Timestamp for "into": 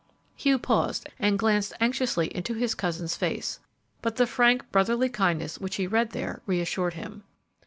2.35-2.55